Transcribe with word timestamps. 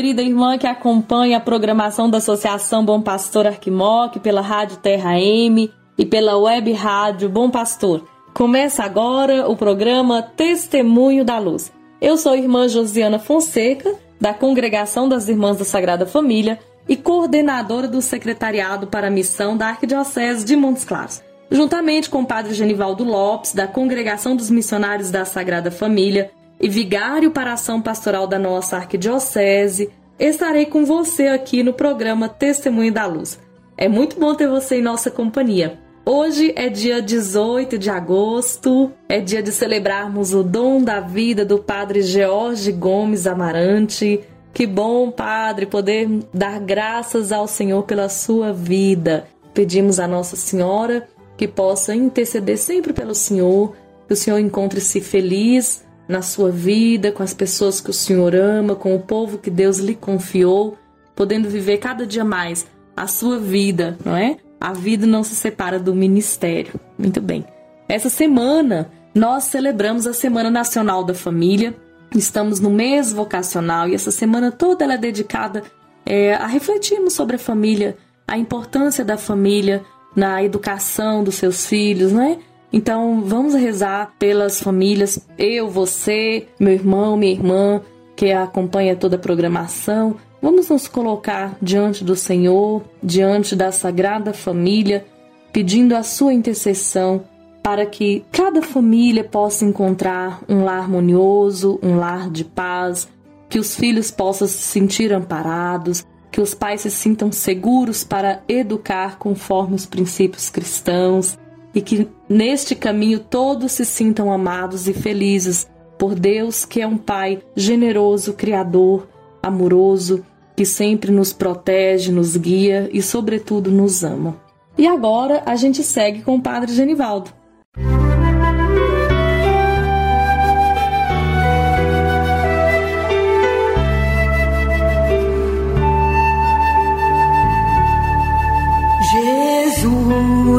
Querida 0.00 0.22
irmã 0.22 0.56
que 0.56 0.66
acompanha 0.66 1.36
a 1.36 1.40
programação 1.40 2.08
da 2.08 2.16
Associação 2.16 2.82
Bom 2.82 3.02
Pastor 3.02 3.46
Arquimoc 3.46 4.18
pela 4.18 4.40
Rádio 4.40 4.78
Terra 4.78 5.20
M 5.20 5.70
e 5.98 6.06
pela 6.06 6.38
web 6.38 6.72
rádio 6.72 7.28
Bom 7.28 7.50
Pastor. 7.50 8.08
Começa 8.32 8.82
agora 8.82 9.46
o 9.46 9.54
programa 9.54 10.22
Testemunho 10.22 11.22
da 11.22 11.38
Luz. 11.38 11.70
Eu 12.00 12.16
sou 12.16 12.32
a 12.32 12.36
irmã 12.38 12.66
Josiana 12.66 13.18
Fonseca, 13.18 13.94
da 14.18 14.32
Congregação 14.32 15.06
das 15.06 15.28
Irmãs 15.28 15.58
da 15.58 15.66
Sagrada 15.66 16.06
Família 16.06 16.58
e 16.88 16.96
coordenadora 16.96 17.86
do 17.86 18.00
Secretariado 18.00 18.86
para 18.86 19.08
a 19.08 19.10
Missão 19.10 19.54
da 19.54 19.66
Arquidiocese 19.66 20.46
de 20.46 20.56
Montes 20.56 20.82
Claros. 20.82 21.22
Juntamente 21.50 22.08
com 22.08 22.22
o 22.22 22.26
Padre 22.26 22.54
Genivaldo 22.54 23.04
Lopes, 23.04 23.52
da 23.52 23.66
Congregação 23.66 24.34
dos 24.34 24.48
Missionários 24.48 25.10
da 25.10 25.26
Sagrada 25.26 25.70
Família, 25.70 26.30
e 26.60 26.68
vigário 26.68 27.30
para 27.30 27.50
a 27.50 27.54
ação 27.54 27.80
pastoral 27.80 28.26
da 28.26 28.38
nossa 28.38 28.76
arquidiocese, 28.76 29.90
estarei 30.18 30.66
com 30.66 30.84
você 30.84 31.28
aqui 31.28 31.62
no 31.62 31.72
programa 31.72 32.28
Testemunho 32.28 32.92
da 32.92 33.06
Luz. 33.06 33.40
É 33.76 33.88
muito 33.88 34.20
bom 34.20 34.34
ter 34.34 34.46
você 34.46 34.76
em 34.76 34.82
nossa 34.82 35.10
companhia. 35.10 35.78
Hoje 36.04 36.52
é 36.56 36.68
dia 36.68 37.00
18 37.00 37.78
de 37.78 37.88
agosto, 37.88 38.92
é 39.08 39.20
dia 39.20 39.42
de 39.42 39.52
celebrarmos 39.52 40.34
o 40.34 40.42
dom 40.42 40.82
da 40.82 41.00
vida 41.00 41.44
do 41.44 41.58
Padre 41.58 42.02
George 42.02 42.72
Gomes 42.72 43.26
Amarante. 43.26 44.20
Que 44.52 44.66
bom, 44.66 45.10
Padre, 45.10 45.64
poder 45.64 46.08
dar 46.34 46.58
graças 46.60 47.32
ao 47.32 47.46
Senhor 47.46 47.84
pela 47.84 48.08
sua 48.08 48.52
vida. 48.52 49.26
Pedimos 49.54 49.98
a 49.98 50.06
Nossa 50.06 50.36
Senhora 50.36 51.08
que 51.36 51.48
possa 51.48 51.94
interceder 51.94 52.58
sempre 52.58 52.92
pelo 52.92 53.14
Senhor, 53.14 53.74
que 54.06 54.12
o 54.12 54.16
Senhor 54.16 54.38
encontre-se 54.38 55.00
feliz 55.00 55.84
na 56.10 56.22
sua 56.22 56.50
vida, 56.50 57.12
com 57.12 57.22
as 57.22 57.32
pessoas 57.32 57.80
que 57.80 57.90
o 57.90 57.94
Senhor 57.94 58.34
ama, 58.34 58.74
com 58.74 58.94
o 58.94 59.00
povo 59.00 59.38
que 59.38 59.50
Deus 59.50 59.78
lhe 59.78 59.94
confiou, 59.94 60.76
podendo 61.14 61.48
viver 61.48 61.78
cada 61.78 62.06
dia 62.06 62.24
mais 62.24 62.66
a 62.96 63.06
sua 63.06 63.38
vida, 63.38 63.96
não 64.04 64.16
é? 64.16 64.36
A 64.60 64.72
vida 64.72 65.06
não 65.06 65.22
se 65.22 65.34
separa 65.34 65.78
do 65.78 65.94
ministério. 65.94 66.74
Muito 66.98 67.20
bem. 67.20 67.46
Essa 67.88 68.10
semana 68.10 68.90
nós 69.14 69.44
celebramos 69.44 70.06
a 70.06 70.12
Semana 70.12 70.50
Nacional 70.50 71.02
da 71.02 71.14
Família. 71.14 71.74
Estamos 72.14 72.60
no 72.60 72.70
mês 72.70 73.12
vocacional 73.12 73.88
e 73.88 73.94
essa 73.94 74.10
semana 74.10 74.52
toda 74.52 74.84
ela 74.84 74.94
é 74.94 74.98
dedicada 74.98 75.62
é, 76.04 76.34
a 76.34 76.46
refletirmos 76.46 77.14
sobre 77.14 77.36
a 77.36 77.38
família, 77.38 77.96
a 78.26 78.36
importância 78.36 79.04
da 79.04 79.16
família 79.16 79.82
na 80.14 80.42
educação 80.42 81.22
dos 81.22 81.36
seus 81.36 81.66
filhos, 81.66 82.12
não 82.12 82.22
é? 82.22 82.38
Então 82.72 83.22
vamos 83.22 83.54
rezar 83.54 84.14
pelas 84.18 84.60
famílias, 84.60 85.26
eu, 85.36 85.68
você, 85.68 86.46
meu 86.58 86.72
irmão, 86.72 87.16
minha 87.16 87.32
irmã, 87.32 87.80
que 88.14 88.32
acompanha 88.32 88.94
toda 88.94 89.16
a 89.16 89.18
programação. 89.18 90.16
Vamos 90.40 90.68
nos 90.68 90.86
colocar 90.86 91.56
diante 91.60 92.04
do 92.04 92.14
Senhor, 92.14 92.82
diante 93.02 93.56
da 93.56 93.72
Sagrada 93.72 94.32
Família, 94.32 95.04
pedindo 95.52 95.96
a 95.96 96.02
sua 96.02 96.32
intercessão 96.32 97.24
para 97.62 97.84
que 97.84 98.24
cada 98.30 98.62
família 98.62 99.24
possa 99.24 99.64
encontrar 99.64 100.42
um 100.48 100.64
lar 100.64 100.78
harmonioso, 100.78 101.78
um 101.82 101.96
lar 101.96 102.30
de 102.30 102.44
paz, 102.44 103.08
que 103.48 103.58
os 103.58 103.74
filhos 103.74 104.10
possam 104.10 104.46
se 104.46 104.58
sentir 104.58 105.12
amparados, 105.12 106.06
que 106.30 106.40
os 106.40 106.54
pais 106.54 106.82
se 106.82 106.90
sintam 106.90 107.32
seguros 107.32 108.04
para 108.04 108.40
educar 108.48 109.18
conforme 109.18 109.74
os 109.74 109.84
princípios 109.84 110.48
cristãos 110.48 111.36
e 111.74 111.80
que 111.80 112.08
neste 112.28 112.74
caminho 112.74 113.20
todos 113.20 113.72
se 113.72 113.84
sintam 113.84 114.32
amados 114.32 114.88
e 114.88 114.92
felizes 114.92 115.68
por 115.98 116.14
Deus, 116.14 116.64
que 116.64 116.80
é 116.80 116.86
um 116.86 116.96
Pai 116.96 117.42
generoso, 117.54 118.32
criador, 118.32 119.06
amoroso, 119.42 120.24
que 120.56 120.64
sempre 120.64 121.10
nos 121.10 121.32
protege, 121.32 122.10
nos 122.10 122.36
guia 122.36 122.88
e, 122.92 123.02
sobretudo, 123.02 123.70
nos 123.70 124.02
ama. 124.02 124.36
E 124.76 124.86
agora 124.86 125.42
a 125.46 125.56
gente 125.56 125.82
segue 125.82 126.22
com 126.22 126.36
o 126.36 126.42
Padre 126.42 126.72
Genivaldo. 126.72 127.30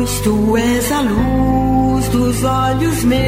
Tu 0.02 0.58
és 0.58 0.92
a 0.92 1.02
luz 1.02 2.08
dos 2.10 2.44
olhos 2.44 3.04
meus. 3.04 3.22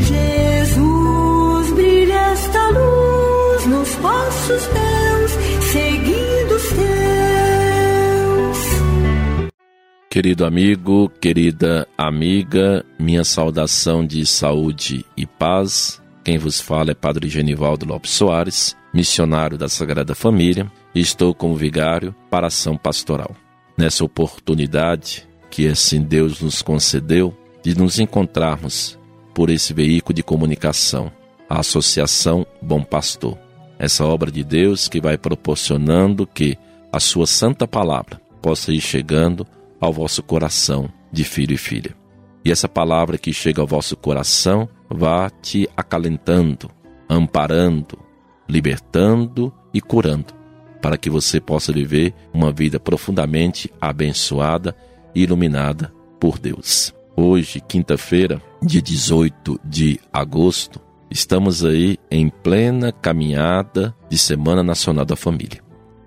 Jesus, 0.00 1.72
brilha 1.72 2.14
esta 2.32 2.68
luz 2.70 3.66
nos 3.66 3.94
passos 3.94 4.68
meus, 4.72 5.30
seguindo 5.70 6.54
os 6.56 6.68
teus. 6.68 6.98
Querido 10.10 10.44
amigo, 10.44 11.08
querida 11.20 11.86
amiga, 11.96 12.84
minha 12.98 13.22
saudação 13.22 14.04
de 14.04 14.26
saúde 14.26 15.06
e 15.16 15.26
paz. 15.26 16.02
Quem 16.24 16.38
vos 16.38 16.60
fala 16.60 16.90
é 16.90 16.94
Padre 16.94 17.28
Genivaldo 17.28 17.86
Lopes 17.86 18.10
Soares, 18.10 18.76
missionário 18.92 19.56
da 19.56 19.68
Sagrada 19.68 20.12
Família, 20.14 20.68
e 20.92 21.00
estou 21.00 21.32
como 21.32 21.54
vigário 21.54 22.12
para 22.28 22.48
ação 22.48 22.76
pastoral. 22.76 23.36
Nessa 23.76 24.04
oportunidade 24.04 25.28
que 25.50 25.66
assim 25.68 26.02
Deus 26.02 26.40
nos 26.40 26.62
concedeu 26.62 27.36
de 27.62 27.76
nos 27.76 27.98
encontrarmos 27.98 28.98
por 29.34 29.50
esse 29.50 29.74
veículo 29.74 30.14
de 30.14 30.22
comunicação, 30.22 31.10
a 31.48 31.60
Associação 31.60 32.46
Bom 32.62 32.82
Pastor. 32.82 33.36
Essa 33.78 34.04
obra 34.04 34.30
de 34.30 34.44
Deus 34.44 34.88
que 34.88 35.00
vai 35.00 35.18
proporcionando 35.18 36.26
que 36.26 36.56
a 36.92 37.00
sua 37.00 37.26
santa 37.26 37.66
palavra 37.66 38.20
possa 38.40 38.72
ir 38.72 38.80
chegando 38.80 39.46
ao 39.80 39.92
vosso 39.92 40.22
coração 40.22 40.88
de 41.10 41.24
filho 41.24 41.54
e 41.54 41.58
filha. 41.58 41.96
E 42.44 42.52
essa 42.52 42.68
palavra 42.68 43.18
que 43.18 43.32
chega 43.32 43.60
ao 43.60 43.66
vosso 43.66 43.96
coração 43.96 44.68
vá 44.88 45.30
te 45.30 45.68
acalentando, 45.76 46.70
amparando, 47.08 47.98
libertando 48.48 49.52
e 49.72 49.80
curando, 49.80 50.34
para 50.84 50.98
que 50.98 51.08
você 51.08 51.40
possa 51.40 51.72
viver 51.72 52.12
uma 52.30 52.52
vida 52.52 52.78
profundamente 52.78 53.72
abençoada 53.80 54.76
e 55.14 55.22
iluminada 55.22 55.90
por 56.20 56.38
Deus. 56.38 56.92
Hoje, 57.16 57.58
quinta-feira, 57.58 58.38
dia 58.62 58.82
18 58.82 59.58
de 59.64 59.98
agosto, 60.12 60.78
estamos 61.10 61.64
aí 61.64 61.96
em 62.10 62.28
plena 62.28 62.92
caminhada 62.92 63.96
de 64.10 64.18
Semana 64.18 64.62
Nacional 64.62 65.06
da 65.06 65.16
Família, 65.16 65.62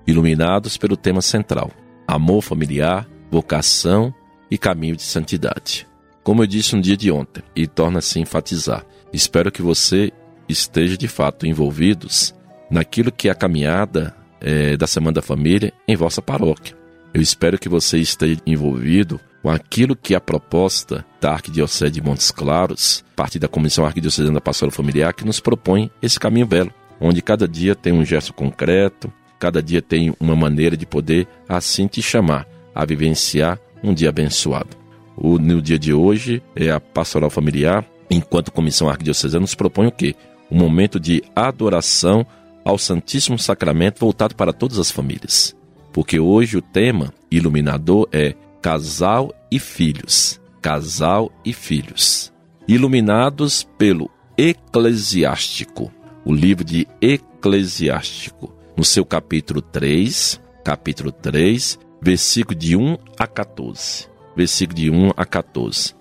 iluminados 0.06 0.78
pelo 0.78 0.96
tema 0.96 1.24
central: 1.24 1.72
amor 2.08 2.44
familiar, 2.44 3.10
vocação 3.32 4.14
e 4.52 4.60
caminho 4.60 4.96
de 4.96 5.02
santidade. 5.02 5.88
Como 6.24 6.44
eu 6.44 6.48
disse 6.48 6.76
no 6.76 6.84
dia 6.84 6.96
de 6.96 7.10
ontem, 7.10 7.42
e 7.56 7.66
torna-se 7.66 8.20
a 8.20 8.22
enfatizar, 8.22 8.86
espero 9.12 9.52
que 9.52 9.64
você 9.64 10.12
esteja 10.48 10.96
de 10.96 11.08
fato 11.08 11.48
envolvidos 11.48 12.32
naquilo 12.70 13.12
que 13.12 13.28
é 13.28 13.32
a 13.32 13.36
caminhada 13.36 14.16
é, 14.42 14.78
da 14.78 14.88
Semana 14.88 15.14
da 15.14 15.22
Família 15.22 15.74
em 15.88 15.96
vossa 15.96 16.22
paróquia. 16.22 16.76
Eu 17.14 17.22
espero 17.22 17.58
que 17.58 17.70
você 17.70 17.98
esteja 17.98 18.40
envolvido 18.46 19.20
com 19.42 19.50
aquilo 19.50 19.96
que 19.96 20.14
é 20.14 20.18
a 20.18 20.22
proposta 20.22 21.06
da 21.22 21.32
Arquidiocese 21.32 21.92
de 21.92 22.02
Montes 22.02 22.32
Claros, 22.32 23.04
parte 23.16 23.40
da 23.40 23.48
Comissão 23.48 23.86
Arquidiocesana 23.86 24.36
da 24.36 24.42
Pastoral 24.42 24.72
Familiar, 24.72 25.14
que 25.14 25.26
nos 25.26 25.40
propõe 25.40 25.90
esse 26.02 26.20
caminho 26.20 26.46
belo, 26.46 26.74
onde 27.00 27.22
cada 27.22 27.48
dia 27.48 27.76
tem 27.76 27.94
um 27.94 28.04
gesto 28.04 28.34
concreto, 28.34 29.12
cada 29.40 29.62
dia 29.62 29.82
tem 29.82 30.14
uma 30.20 30.36
maneira 30.36 30.76
de 30.76 30.86
poder 30.86 31.28
assim 31.48 31.88
te 31.88 32.02
chamar 32.02 32.46
a 32.74 32.84
vivenciar 32.86 33.60
um 33.84 33.94
dia 33.94 34.10
abençoado. 34.10 34.76
O, 35.16 35.40
no 35.40 35.62
dia 35.62 35.80
de 35.80 35.94
hoje, 35.94 36.44
é 36.56 36.70
a 36.70 36.80
Pastoral 36.80 37.30
Familiar, 37.30 37.86
enquanto 38.10 38.52
Comissão 38.52 38.90
Arquidiocesana, 38.90 39.42
nos 39.42 39.56
propõe 39.56 39.88
o 39.88 39.92
quê? 39.92 40.16
Um 40.52 40.58
momento 40.58 41.00
de 41.00 41.24
adoração 41.36 42.26
ao 42.68 42.78
Santíssimo 42.78 43.40
Sacramento 43.40 44.02
voltado 44.02 44.36
para 44.36 44.52
todas 44.52 44.78
as 44.78 44.92
famílias. 44.92 45.56
Porque 45.94 46.20
hoje 46.20 46.58
o 46.58 46.62
tema 46.62 47.14
iluminador 47.32 48.10
é 48.12 48.36
casal 48.62 49.34
e 49.50 49.58
filhos. 49.58 50.42
Casal 50.62 51.32
e 51.46 51.54
filhos. 51.54 52.34
Iluminados 52.68 53.66
pelo 53.78 54.12
Eclesiástico, 54.38 55.90
o 56.26 56.34
livro 56.34 56.66
de 56.66 56.86
Eclesiástico, 57.02 58.54
no 58.76 58.84
seu 58.84 59.06
capítulo 59.06 59.62
3, 59.62 60.42
capítulo 60.62 61.14
3, 61.14 61.80
versículo 62.02 62.60
de 62.60 62.76
1 62.76 62.98
a 63.18 63.26
14. 63.26 64.08
Versículo 64.36 64.78
de 64.78 64.92
1 64.92 65.12
a 65.16 65.26
14. 65.26 65.96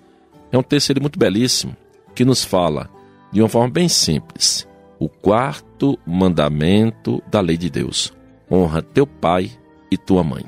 É 0.51 0.57
um 0.57 0.63
texto 0.63 1.01
muito 1.01 1.17
belíssimo 1.17 1.77
que 2.13 2.25
nos 2.25 2.43
fala 2.43 2.89
de 3.31 3.41
uma 3.41 3.47
forma 3.47 3.69
bem 3.69 3.87
simples. 3.87 4.66
O 4.99 5.07
quarto 5.07 5.97
mandamento 6.05 7.21
da 7.29 7.39
lei 7.39 7.57
de 7.57 7.69
Deus: 7.69 8.13
honra 8.51 8.81
teu 8.81 9.05
pai 9.05 9.51
e 9.91 9.97
tua 9.97 10.23
mãe. 10.23 10.43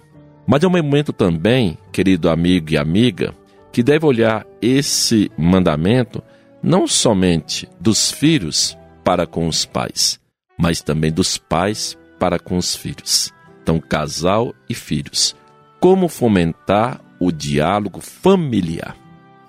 Mas 0.47 0.63
é 0.63 0.67
um 0.67 0.71
momento 0.71 1.13
também, 1.13 1.77
querido 1.91 2.29
amigo 2.29 2.71
e 2.71 2.77
amiga, 2.77 3.35
que 3.71 3.83
deve 3.83 4.05
olhar 4.05 4.45
esse 4.61 5.31
mandamento 5.37 6.23
não 6.61 6.87
somente 6.87 7.69
dos 7.79 8.11
filhos 8.11 8.77
para 9.03 9.25
com 9.27 9.47
os 9.47 9.65
pais, 9.65 10.19
mas 10.57 10.81
também 10.81 11.11
dos 11.11 11.37
pais 11.37 11.97
para 12.19 12.39
com 12.39 12.57
os 12.57 12.75
filhos. 12.75 13.31
Então, 13.61 13.79
casal 13.79 14.53
e 14.67 14.73
filhos. 14.73 15.35
Como 15.79 16.07
fomentar 16.07 16.99
o 17.19 17.31
diálogo 17.31 18.01
familiar? 18.01 18.97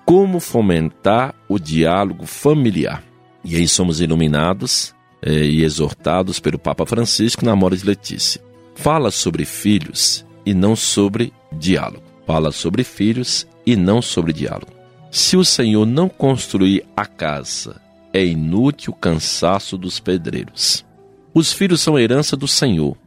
Como 0.05 0.39
fomentar 0.39 1.33
o 1.49 1.57
diálogo 1.57 2.25
familiar? 2.25 3.03
E 3.43 3.55
aí 3.55 3.67
somos 3.67 4.01
iluminados 4.01 4.93
eh, 5.21 5.45
e 5.45 5.63
exortados 5.63 6.39
pelo 6.39 6.59
Papa 6.59 6.85
Francisco 6.85 7.45
na 7.45 7.55
Mora 7.55 7.75
de 7.75 7.85
Letícia. 7.85 8.41
Fala 8.75 9.11
sobre 9.11 9.45
filhos 9.45 10.25
e 10.45 10.53
não 10.53 10.75
sobre 10.75 11.33
diálogo. 11.51 12.03
Fala 12.25 12.51
sobre 12.51 12.83
filhos 12.83 13.47
e 13.65 13.75
não 13.75 14.01
sobre 14.01 14.33
diálogo. 14.33 14.71
Se 15.11 15.35
o 15.35 15.43
Senhor 15.43 15.85
não 15.85 16.07
construir 16.07 16.85
a 16.95 17.05
casa, 17.05 17.81
é 18.13 18.25
inútil 18.25 18.93
o 18.93 18.95
cansaço 18.95 19.77
dos 19.77 19.99
pedreiros. 19.99 20.85
Os 21.33 21.51
filhos 21.51 21.81
são 21.81 21.99
herança 21.99 22.35
do 22.35 22.47
Senhor, 22.47 22.97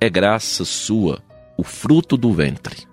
é 0.00 0.08
graça 0.08 0.64
sua, 0.64 1.20
o 1.56 1.62
fruto 1.62 2.16
do 2.16 2.32
ventre. 2.32 2.86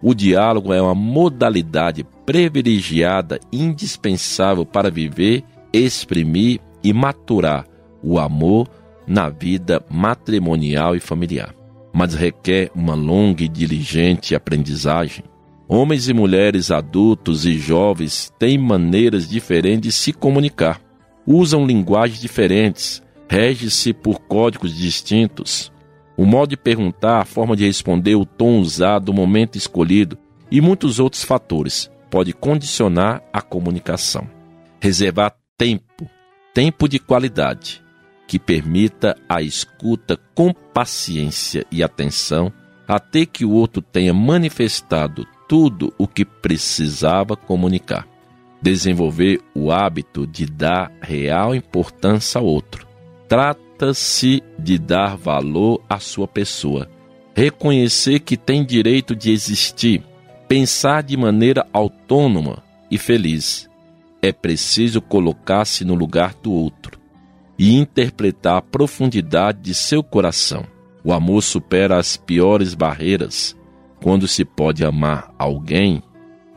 O 0.00 0.14
diálogo 0.14 0.72
é 0.72 0.80
uma 0.80 0.94
modalidade 0.94 2.04
privilegiada, 2.26 3.40
indispensável 3.52 4.64
para 4.64 4.90
viver, 4.90 5.42
exprimir 5.76 6.60
e 6.82 6.92
maturar 6.92 7.66
o 8.02 8.18
amor 8.18 8.68
na 9.06 9.28
vida 9.28 9.84
matrimonial 9.90 10.94
e 10.94 11.00
familiar 11.00 11.54
mas 11.94 12.12
requer 12.12 12.72
uma 12.74 12.94
longa 12.94 13.44
e 13.44 13.48
diligente 13.48 14.34
aprendizagem. 14.34 15.24
Homens 15.68 16.08
e 16.08 16.12
mulheres 16.12 16.72
adultos 16.72 17.46
e 17.46 17.56
jovens 17.56 18.32
têm 18.36 18.58
maneiras 18.58 19.28
diferentes 19.28 19.80
de 19.80 19.92
se 19.92 20.12
comunicar, 20.12 20.80
usam 21.24 21.64
linguagens 21.64 22.20
diferentes, 22.20 23.00
regem-se 23.28 23.92
por 23.94 24.20
códigos 24.22 24.76
distintos. 24.76 25.72
O 26.16 26.26
modo 26.26 26.50
de 26.50 26.56
perguntar, 26.56 27.20
a 27.20 27.24
forma 27.24 27.56
de 27.56 27.64
responder, 27.64 28.16
o 28.16 28.26
tom 28.26 28.58
usado, 28.58 29.10
o 29.10 29.14
momento 29.14 29.56
escolhido 29.56 30.18
e 30.50 30.60
muitos 30.60 30.98
outros 30.98 31.22
fatores 31.22 31.90
pode 32.10 32.32
condicionar 32.32 33.22
a 33.32 33.40
comunicação. 33.40 34.28
Reservar 34.80 35.34
tempo, 35.56 36.08
tempo 36.52 36.88
de 36.88 36.98
qualidade, 36.98 37.82
que 38.26 38.38
permita 38.38 39.16
a 39.28 39.42
escuta 39.42 40.18
com 40.34 40.52
paciência 40.52 41.64
e 41.70 41.82
atenção, 41.82 42.52
até 42.86 43.24
que 43.24 43.44
o 43.44 43.52
outro 43.52 43.80
tenha 43.80 44.12
manifestado 44.12 45.26
tudo 45.48 45.92
o 45.98 46.06
que 46.06 46.24
precisava 46.24 47.36
comunicar. 47.36 48.06
Desenvolver 48.60 49.40
o 49.54 49.70
hábito 49.70 50.26
de 50.26 50.46
dar 50.46 50.90
real 51.00 51.54
importância 51.54 52.38
ao 52.38 52.46
outro. 52.46 52.86
Trata-se 53.28 54.42
de 54.58 54.78
dar 54.78 55.16
valor 55.16 55.82
à 55.88 55.98
sua 55.98 56.26
pessoa, 56.26 56.88
reconhecer 57.34 58.20
que 58.20 58.36
tem 58.36 58.64
direito 58.64 59.14
de 59.14 59.30
existir, 59.30 60.02
pensar 60.48 61.02
de 61.02 61.16
maneira 61.16 61.66
autônoma 61.72 62.62
e 62.90 62.96
feliz. 62.96 63.68
É 64.24 64.32
preciso 64.32 65.02
colocar-se 65.02 65.84
no 65.84 65.94
lugar 65.94 66.34
do 66.42 66.50
outro 66.50 66.98
e 67.58 67.76
interpretar 67.76 68.56
a 68.56 68.62
profundidade 68.62 69.60
de 69.60 69.74
seu 69.74 70.02
coração. 70.02 70.64
O 71.04 71.12
amor 71.12 71.42
supera 71.42 71.98
as 71.98 72.16
piores 72.16 72.72
barreiras. 72.72 73.54
Quando 74.02 74.26
se 74.26 74.42
pode 74.42 74.82
amar 74.82 75.30
alguém, 75.38 76.02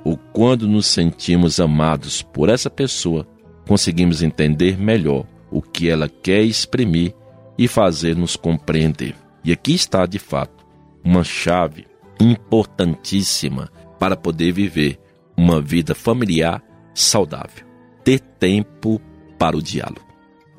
ou 0.06 0.16
quando 0.32 0.66
nos 0.66 0.86
sentimos 0.86 1.60
amados 1.60 2.22
por 2.22 2.48
essa 2.48 2.70
pessoa, 2.70 3.28
conseguimos 3.68 4.24
entender 4.24 4.80
melhor 4.80 5.26
o 5.52 5.62
que 5.62 5.90
ela 5.90 6.08
quer 6.08 6.44
exprimir 6.44 7.14
e 7.58 7.68
fazer-nos 7.68 8.38
compreender. 8.38 9.14
E 9.44 9.52
aqui 9.52 9.74
está, 9.74 10.06
de 10.06 10.20
fato, 10.20 10.66
uma 11.04 11.26
chave 11.26 11.86
importantíssima 12.18 13.70
para 14.00 14.16
poder 14.16 14.54
viver 14.54 14.98
uma 15.36 15.60
vida 15.62 15.94
familiar 15.94 16.64
saudável. 17.00 17.66
Ter 18.04 18.20
tempo 18.20 19.02
para 19.38 19.58
o 19.58 19.62
diálogo 19.62 20.08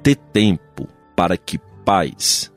ter 0.03 0.17
tempo 0.17 0.89
para 1.15 1.37
que 1.37 1.59
pais 1.85 2.53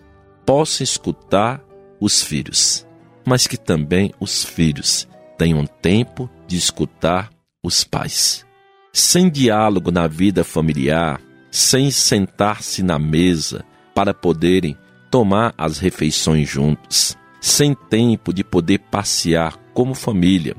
possam 0.45 0.83
escutar 0.83 1.61
os 1.99 2.23
filhos, 2.23 2.87
mas 3.25 3.47
que 3.47 3.57
também 3.57 4.13
os 4.19 4.45
filhos 4.45 5.07
tenham 5.37 5.65
tempo 5.65 6.29
de 6.47 6.55
escutar 6.55 7.29
os 7.63 7.83
pais. 7.83 8.45
Sem 8.93 9.29
diálogo 9.29 9.91
na 9.91 10.07
vida 10.07 10.43
familiar, 10.43 11.21
sem 11.49 11.91
sentar-se 11.91 12.83
na 12.83 12.97
mesa 12.99 13.65
para 13.93 14.13
poderem 14.13 14.77
tomar 15.09 15.53
as 15.57 15.77
refeições 15.77 16.47
juntos, 16.47 17.17
sem 17.39 17.73
tempo 17.73 18.33
de 18.33 18.43
poder 18.43 18.79
passear 18.79 19.57
como 19.73 19.93
família, 19.93 20.55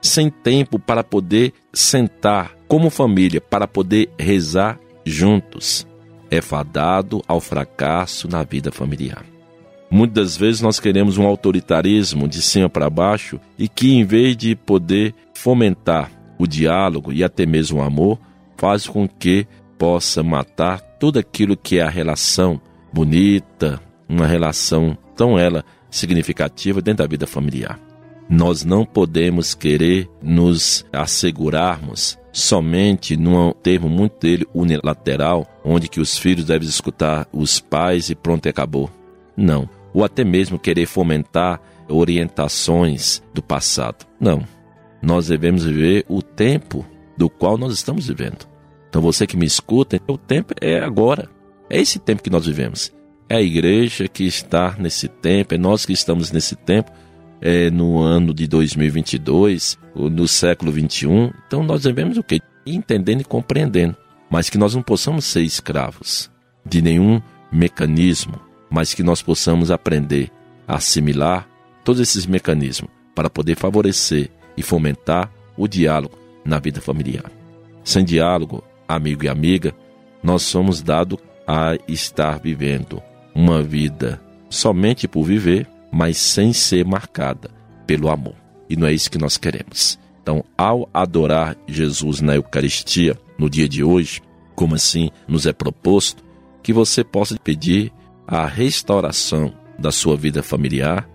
sem 0.00 0.30
tempo 0.30 0.78
para 0.78 1.02
poder 1.02 1.52
sentar 1.72 2.55
como 2.68 2.90
família 2.90 3.40
para 3.40 3.66
poder 3.66 4.10
rezar 4.18 4.78
juntos, 5.04 5.86
é 6.30 6.40
fadado 6.40 7.22
ao 7.26 7.40
fracasso 7.40 8.28
na 8.28 8.42
vida 8.42 8.72
familiar. 8.72 9.24
Muitas 9.90 10.36
vezes 10.36 10.60
nós 10.60 10.80
queremos 10.80 11.16
um 11.16 11.26
autoritarismo 11.26 12.26
de 12.26 12.42
cima 12.42 12.68
para 12.68 12.90
baixo 12.90 13.38
e 13.56 13.68
que, 13.68 13.94
em 13.94 14.04
vez 14.04 14.36
de 14.36 14.56
poder 14.56 15.14
fomentar 15.32 16.10
o 16.38 16.46
diálogo 16.46 17.12
e 17.12 17.22
até 17.22 17.46
mesmo 17.46 17.78
o 17.78 17.82
amor, 17.82 18.18
faz 18.56 18.86
com 18.86 19.08
que 19.08 19.46
possa 19.78 20.22
matar 20.22 20.80
tudo 20.98 21.18
aquilo 21.18 21.56
que 21.56 21.78
é 21.78 21.82
a 21.82 21.88
relação 21.88 22.60
bonita, 22.92 23.80
uma 24.08 24.26
relação 24.26 24.98
tão 25.14 25.38
ela 25.38 25.64
significativa 25.90 26.82
dentro 26.82 27.04
da 27.04 27.08
vida 27.08 27.26
familiar. 27.26 27.85
Nós 28.28 28.64
não 28.64 28.84
podemos 28.84 29.54
querer 29.54 30.08
nos 30.20 30.84
assegurarmos 30.92 32.18
somente 32.32 33.16
num 33.16 33.52
termo 33.52 33.88
muito 33.88 34.20
dele 34.20 34.46
unilateral, 34.52 35.46
onde 35.64 35.88
que 35.88 36.00
os 36.00 36.18
filhos 36.18 36.44
devem 36.44 36.68
escutar 36.68 37.26
os 37.32 37.60
pais 37.60 38.10
e 38.10 38.14
pronto, 38.14 38.48
acabou. 38.48 38.90
Não. 39.36 39.68
Ou 39.94 40.04
até 40.04 40.22
mesmo 40.22 40.58
querer 40.58 40.86
fomentar 40.86 41.60
orientações 41.88 43.22
do 43.32 43.42
passado. 43.42 44.04
Não. 44.20 44.44
Nós 45.00 45.28
devemos 45.28 45.64
viver 45.64 46.04
o 46.08 46.20
tempo 46.20 46.84
do 47.16 47.30
qual 47.30 47.56
nós 47.56 47.72
estamos 47.72 48.08
vivendo. 48.08 48.46
Então 48.88 49.00
você 49.00 49.26
que 49.26 49.36
me 49.36 49.46
escuta, 49.46 50.00
o 50.06 50.18
tempo 50.18 50.52
é 50.60 50.80
agora. 50.80 51.30
É 51.70 51.80
esse 51.80 51.98
tempo 51.98 52.22
que 52.22 52.30
nós 52.30 52.44
vivemos. 52.44 52.92
É 53.28 53.36
a 53.36 53.42
igreja 53.42 54.08
que 54.08 54.24
está 54.24 54.76
nesse 54.78 55.08
tempo, 55.08 55.54
é 55.54 55.58
nós 55.58 55.86
que 55.86 55.92
estamos 55.92 56.30
nesse 56.30 56.54
tempo 56.54 56.92
é, 57.40 57.70
no 57.70 57.98
ano 57.98 58.32
de 58.32 58.46
2022, 58.46 59.78
no 59.94 60.26
século 60.26 60.72
21. 60.72 61.30
Então 61.46 61.62
nós 61.62 61.82
devemos 61.82 62.16
o 62.18 62.22
quê? 62.22 62.40
Entendendo 62.66 63.20
e 63.20 63.24
compreendendo, 63.24 63.96
mas 64.30 64.50
que 64.50 64.58
nós 64.58 64.74
não 64.74 64.82
possamos 64.82 65.24
ser 65.24 65.42
escravos 65.42 66.30
de 66.64 66.82
nenhum 66.82 67.20
mecanismo, 67.50 68.40
mas 68.70 68.92
que 68.92 69.02
nós 69.02 69.22
possamos 69.22 69.70
aprender 69.70 70.30
a 70.66 70.76
assimilar 70.76 71.48
todos 71.84 72.00
esses 72.00 72.26
mecanismos 72.26 72.90
para 73.14 73.30
poder 73.30 73.56
favorecer 73.56 74.30
e 74.56 74.62
fomentar 74.62 75.30
o 75.56 75.68
diálogo 75.68 76.18
na 76.44 76.58
vida 76.58 76.80
familiar. 76.80 77.30
Sem 77.84 78.04
diálogo, 78.04 78.64
amigo 78.88 79.24
e 79.24 79.28
amiga, 79.28 79.74
nós 80.22 80.42
somos 80.42 80.82
dados 80.82 81.18
a 81.46 81.76
estar 81.86 82.40
vivendo 82.40 83.00
uma 83.34 83.62
vida 83.62 84.20
somente 84.50 85.06
por 85.06 85.24
viver, 85.24 85.66
mas 85.96 86.18
sem 86.18 86.52
ser 86.52 86.84
marcada 86.84 87.50
pelo 87.86 88.10
amor. 88.10 88.34
E 88.68 88.76
não 88.76 88.86
é 88.86 88.92
isso 88.92 89.10
que 89.10 89.16
nós 89.16 89.38
queremos. 89.38 89.98
Então, 90.20 90.44
ao 90.58 90.90
adorar 90.92 91.56
Jesus 91.66 92.20
na 92.20 92.34
Eucaristia 92.34 93.18
no 93.38 93.48
dia 93.48 93.66
de 93.66 93.82
hoje, 93.82 94.20
como 94.54 94.74
assim 94.74 95.08
nos 95.26 95.46
é 95.46 95.54
proposto, 95.54 96.22
que 96.62 96.70
você 96.70 97.02
possa 97.02 97.38
pedir 97.42 97.90
a 98.26 98.44
restauração 98.44 99.54
da 99.78 99.90
sua 99.90 100.18
vida 100.18 100.42
familiar 100.42 101.08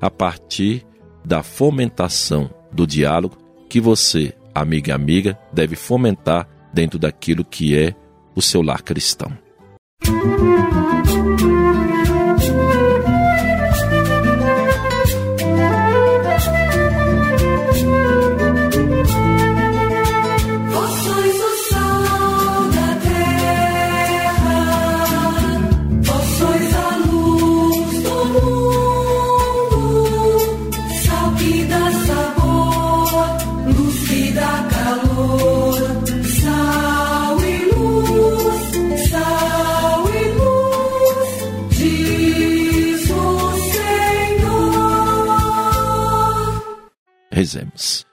a 0.00 0.10
partir 0.10 0.84
da 1.24 1.44
fomentação 1.44 2.50
do 2.72 2.84
diálogo 2.84 3.38
que 3.68 3.80
você, 3.80 4.34
amiga 4.52 4.90
e 4.90 4.92
amiga, 4.92 5.38
deve 5.52 5.76
fomentar 5.76 6.48
dentro 6.74 6.98
daquilo 6.98 7.44
que 7.44 7.78
é 7.78 7.94
o 8.34 8.42
seu 8.42 8.60
lar 8.60 8.82
cristão. 8.82 9.38
Música 10.04 11.25
Rezemos. 47.46 48.04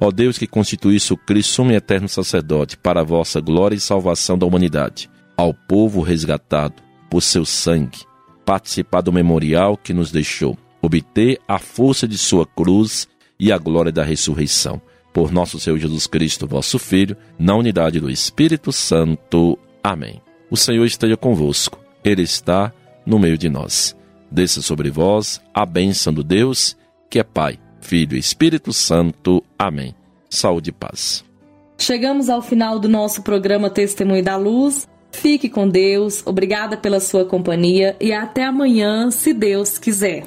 Ó 0.00 0.10
Deus 0.12 0.38
que 0.38 0.46
constituísse 0.46 1.12
o 1.12 1.16
Cristo 1.16 1.64
e 1.70 1.74
eterno 1.74 2.08
sacerdote 2.08 2.76
para 2.76 3.00
a 3.00 3.04
vossa 3.04 3.40
glória 3.40 3.74
e 3.74 3.80
salvação 3.80 4.38
da 4.38 4.46
humanidade, 4.46 5.10
ao 5.36 5.52
povo 5.52 6.02
resgatado 6.02 6.74
por 7.10 7.22
seu 7.22 7.44
sangue, 7.44 7.98
participar 8.44 9.00
do 9.00 9.12
memorial 9.12 9.76
que 9.76 9.92
nos 9.92 10.12
deixou, 10.12 10.56
obter 10.80 11.40
a 11.48 11.58
força 11.58 12.06
de 12.06 12.16
sua 12.16 12.46
cruz 12.46 13.08
e 13.40 13.50
a 13.50 13.58
glória 13.58 13.90
da 13.90 14.04
ressurreição. 14.04 14.80
Por 15.12 15.32
nosso 15.32 15.58
Senhor 15.58 15.78
Jesus 15.78 16.06
Cristo, 16.06 16.46
vosso 16.46 16.78
Filho, 16.78 17.16
na 17.38 17.56
unidade 17.56 17.98
do 17.98 18.10
Espírito 18.10 18.70
Santo. 18.70 19.58
Amém. 19.82 20.20
O 20.50 20.56
Senhor 20.56 20.84
esteja 20.84 21.16
convosco, 21.16 21.80
Ele 22.04 22.22
está 22.22 22.70
no 23.04 23.18
meio 23.18 23.38
de 23.38 23.48
nós. 23.48 23.96
Desça 24.30 24.60
sobre 24.60 24.90
vós 24.90 25.40
a 25.54 25.64
bênção 25.64 26.12
do 26.12 26.22
Deus, 26.22 26.76
que 27.08 27.18
é 27.18 27.24
Pai 27.24 27.58
Filho 27.86 28.16
e 28.16 28.18
Espírito 28.18 28.72
Santo. 28.72 29.44
Amém. 29.56 29.94
Saúde 30.28 30.70
e 30.70 30.72
paz. 30.72 31.24
Chegamos 31.78 32.28
ao 32.28 32.42
final 32.42 32.80
do 32.80 32.88
nosso 32.88 33.22
programa 33.22 33.70
Testemunho 33.70 34.24
da 34.24 34.36
Luz. 34.36 34.88
Fique 35.12 35.48
com 35.48 35.68
Deus, 35.68 36.26
obrigada 36.26 36.76
pela 36.76 37.00
sua 37.00 37.24
companhia 37.24 37.96
e 38.00 38.12
até 38.12 38.44
amanhã, 38.44 39.10
se 39.10 39.32
Deus 39.32 39.78
quiser. 39.78 40.26